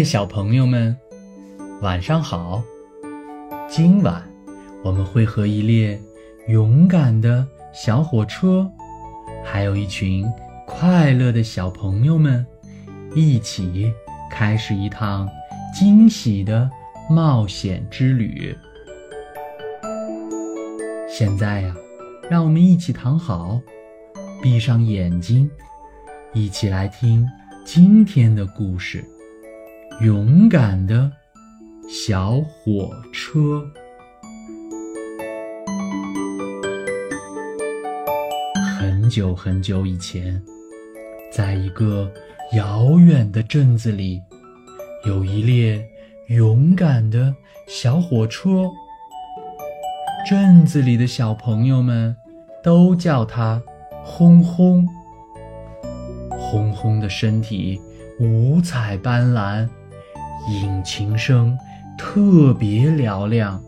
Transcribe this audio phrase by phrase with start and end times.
[0.00, 0.96] 嗨，小朋友们，
[1.82, 2.62] 晚上好！
[3.68, 4.26] 今晚
[4.82, 6.00] 我们会和一列
[6.48, 8.66] 勇敢的小火车，
[9.44, 10.24] 还有一群
[10.66, 12.46] 快乐的小朋友们，
[13.14, 13.92] 一起
[14.30, 15.28] 开始一趟
[15.78, 16.70] 惊喜的
[17.10, 18.56] 冒险之旅。
[21.06, 21.76] 现在呀，
[22.30, 23.60] 让我们一起躺好，
[24.40, 25.50] 闭上眼睛，
[26.32, 27.28] 一起来听
[27.66, 29.04] 今天的故事。
[30.02, 31.12] 勇敢的
[31.86, 33.62] 小火车。
[38.78, 40.42] 很久很久以前，
[41.30, 42.10] 在一个
[42.54, 44.22] 遥远的镇子里，
[45.04, 45.86] 有一列
[46.28, 47.34] 勇敢的
[47.68, 48.70] 小火车。
[50.26, 52.16] 镇子里的小朋友们
[52.62, 53.62] 都叫它
[54.02, 54.88] “轰轰”。
[56.40, 57.78] 轰轰的身体
[58.18, 59.68] 五彩斑斓。
[60.48, 61.56] 引擎声
[61.98, 63.62] 特别嘹亮。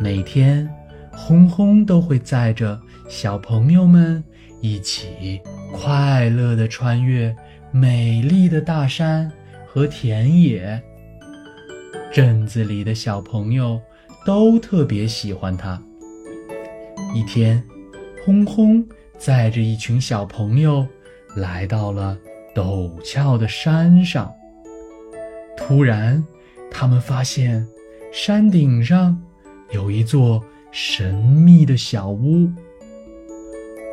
[0.00, 0.68] 每天，
[1.12, 4.22] 轰轰都会载着小朋友们
[4.60, 5.40] 一起
[5.72, 7.34] 快乐地穿越
[7.70, 9.30] 美丽的大山
[9.66, 10.82] 和田野。
[12.12, 13.80] 镇子里的小朋友
[14.26, 15.80] 都特别喜欢它。
[17.14, 17.62] 一天，
[18.24, 18.84] 轰轰
[19.18, 20.86] 载着一群小朋友
[21.36, 22.18] 来到了
[22.54, 24.32] 陡峭的山上。
[25.66, 26.22] 突然，
[26.70, 27.66] 他们发现
[28.12, 29.18] 山顶上
[29.70, 32.50] 有一座神秘的小屋。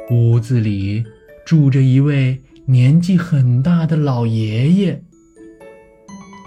[0.10, 1.04] 屋子里
[1.46, 5.02] 住着一位年纪很大的老爷爷。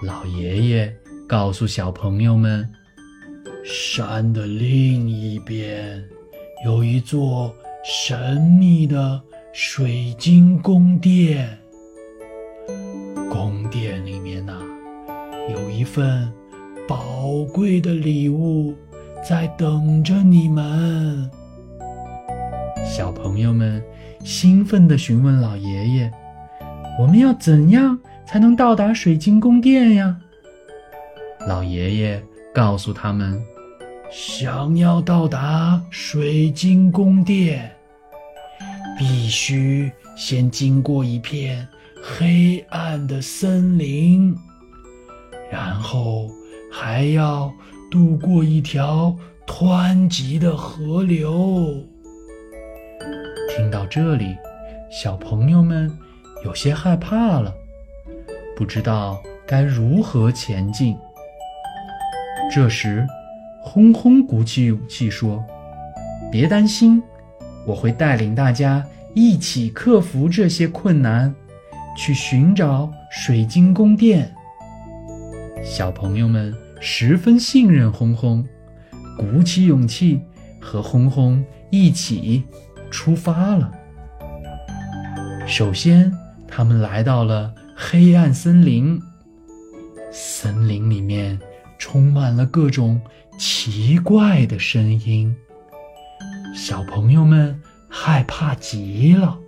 [0.02, 0.94] 老爷爷
[1.28, 2.68] 告诉小朋友们
[3.64, 6.04] ：“山的另一边
[6.66, 11.58] 有一座神秘的水晶宫殿。
[13.30, 14.11] 宫殿里。”
[15.72, 16.30] 一份
[16.86, 18.74] 宝贵的礼物
[19.26, 21.30] 在等着你们，
[22.84, 23.82] 小朋友们
[24.22, 26.12] 兴奋地询问老爷爷
[27.00, 30.16] ：“我们要怎样才能到达水晶宫殿呀？”
[31.48, 32.22] 老爷爷
[32.54, 33.40] 告诉他们
[34.10, 37.72] ：“想要到达水晶宫殿，
[38.98, 41.66] 必须先经过一片
[42.02, 44.36] 黑暗的森林。”
[45.52, 46.30] 然后
[46.72, 47.52] 还要
[47.90, 49.14] 渡过一条
[49.46, 51.84] 湍急的河流。
[53.50, 54.34] 听到这里，
[54.90, 55.92] 小朋友们
[56.42, 57.52] 有些害怕了，
[58.56, 60.96] 不知道该如何前进。
[62.50, 63.06] 这时，
[63.62, 65.44] 轰轰鼓起勇气说
[66.32, 67.02] ：“别担心，
[67.66, 71.34] 我会带领大家一起克服这些困难，
[71.94, 74.34] 去寻找水晶宫殿。”
[75.62, 78.44] 小朋友们十分信任轰轰，
[79.16, 80.20] 鼓起勇气
[80.60, 82.42] 和轰轰一起
[82.90, 83.72] 出发了。
[85.46, 86.12] 首先，
[86.48, 89.00] 他们来到了黑暗森林。
[90.10, 91.38] 森林里面
[91.78, 93.00] 充满了各种
[93.38, 95.34] 奇怪的声音，
[96.54, 97.58] 小朋友们
[97.88, 99.38] 害怕极了。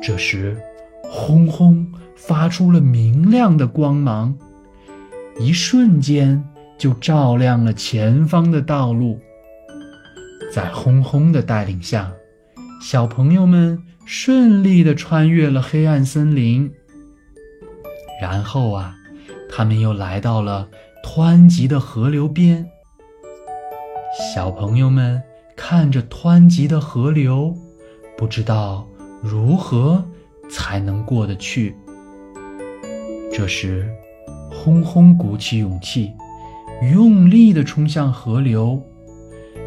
[0.00, 0.56] 这时，
[1.02, 4.38] 轰轰发出了明亮的光芒。
[5.40, 6.44] 一瞬间
[6.76, 9.18] 就照亮了前方的道路。
[10.52, 12.12] 在轰轰的带领下，
[12.82, 16.70] 小朋友们顺利地穿越了黑暗森林。
[18.20, 18.94] 然后啊，
[19.48, 20.68] 他们又来到了
[21.02, 22.68] 湍急的河流边。
[24.34, 25.22] 小朋友们
[25.56, 27.56] 看着湍急的河流，
[28.14, 28.86] 不知道
[29.22, 30.04] 如何
[30.50, 31.74] 才能过得去。
[33.32, 33.90] 这时。
[34.50, 36.12] 轰轰鼓起勇气，
[36.92, 38.82] 用力地冲向河流。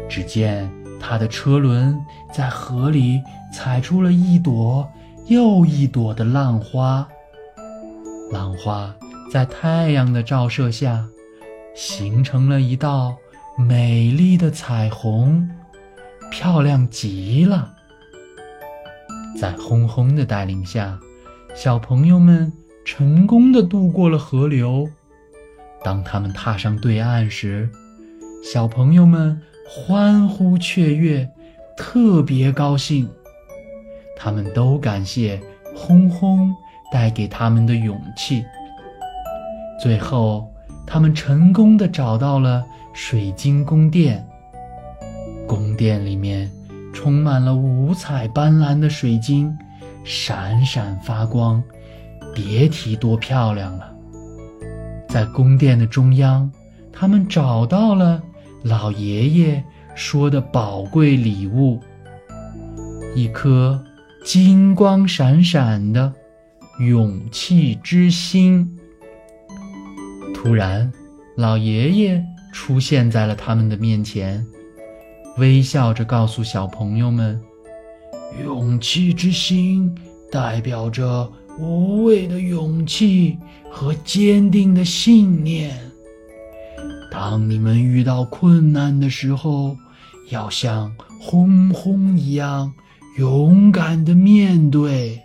[0.08, 1.98] 只见他的车轮
[2.32, 3.20] 在河里
[3.52, 4.88] 踩出了一朵
[5.26, 7.08] 又一朵的浪花，
[8.30, 8.94] 浪花
[9.32, 11.04] 在太阳的照射下，
[11.74, 13.16] 形成了一道
[13.56, 15.48] 美丽的彩虹，
[16.30, 17.72] 漂亮极了。
[19.40, 20.98] 在轰轰的带领下，
[21.54, 22.52] 小朋友们。
[22.84, 24.88] 成功的渡过了河流。
[25.82, 27.68] 当他们踏上对岸时，
[28.42, 31.28] 小朋友们欢呼雀跃，
[31.76, 33.08] 特别高兴。
[34.16, 35.40] 他们都感谢
[35.74, 36.54] 轰轰
[36.92, 38.44] 带给他们的勇气。
[39.82, 40.48] 最后，
[40.86, 44.26] 他们成功的找到了水晶宫殿。
[45.46, 46.50] 宫殿里面
[46.92, 49.54] 充满了五彩斑斓的水晶，
[50.04, 51.62] 闪闪发光。
[52.34, 53.94] 别提多漂亮了！
[55.08, 56.50] 在宫殿的中央，
[56.92, 58.20] 他们找到了
[58.64, 59.64] 老爷爷
[59.94, 61.80] 说的宝贵礼物——
[63.14, 63.80] 一颗
[64.24, 66.12] 金光闪闪的
[66.80, 68.68] 勇气之心。
[70.34, 70.92] 突然，
[71.36, 74.44] 老爷爷出现在了他们的面前，
[75.38, 77.40] 微笑着告诉小朋友们
[78.42, 79.94] ：“勇气之心
[80.32, 83.38] 代表着……”无畏的勇气
[83.70, 85.78] 和坚定的信念。
[87.10, 89.76] 当你们遇到困难的时候，
[90.30, 92.72] 要像轰轰一样
[93.18, 95.20] 勇敢的面对，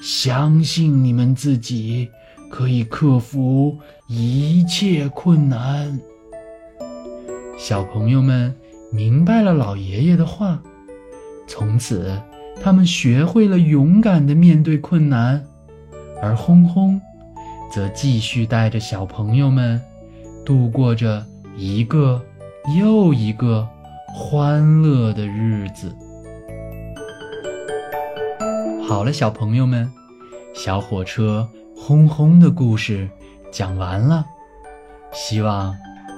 [0.00, 2.08] 相信你们自己
[2.50, 6.00] 可以克服一切困难。
[7.56, 8.52] 小朋友们
[8.90, 10.60] 明白了老爷爷的话，
[11.46, 12.20] 从此
[12.60, 15.44] 他们学会了勇敢的面对困难。
[16.22, 17.00] 而轰轰，
[17.70, 19.82] 则继续带着小朋友们
[20.44, 21.26] 度过着
[21.56, 22.24] 一个
[22.78, 23.68] 又一个
[24.14, 25.92] 欢乐的日子。
[28.88, 29.90] 好了，小朋友们，
[30.54, 33.10] 小火车轰轰的故事
[33.50, 34.24] 讲完了。
[35.12, 35.74] 希望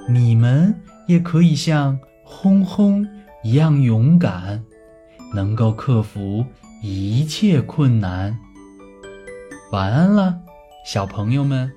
[0.07, 0.75] 你们
[1.07, 3.07] 也可以像轰轰
[3.43, 4.63] 一样勇敢，
[5.33, 6.45] 能够克服
[6.83, 8.37] 一切困难。
[9.71, 10.39] 晚安了，
[10.85, 11.71] 小朋友们。